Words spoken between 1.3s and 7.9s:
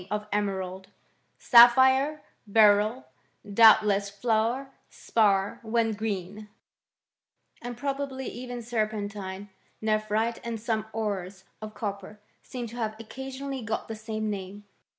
Sapphire, beryl, doubtless fluor spar whea J green, and